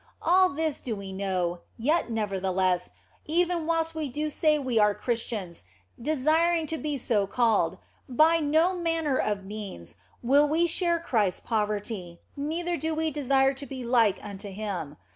All 0.23 0.49
this 0.49 0.81
do 0.81 0.95
we 0.95 1.13
know, 1.13 1.59
yet 1.77 2.09
nevertheless, 2.09 2.93
even 3.27 3.67
whilst 3.67 3.93
we 3.93 4.09
do 4.09 4.31
say 4.31 4.57
we 4.57 4.79
are 4.79 4.95
Christians, 4.95 5.65
desiring 6.01 6.65
to 6.73 6.77
be 6.79 6.97
so 6.97 7.27
called 7.27 7.77
by 8.09 8.39
no 8.39 8.73
manner 8.75 9.17
of 9.19 9.45
means 9.45 9.97
will 10.23 10.49
we 10.49 10.65
share 10.65 10.97
Christ 10.99 11.43
s 11.43 11.45
poverty, 11.47 12.19
neither 12.35 12.77
do 12.77 12.95
we 12.95 13.11
desire 13.11 13.53
to 13.53 13.65
be 13.67 13.83
like 13.83 14.17
unto 14.25 14.49
Him. 14.49 14.97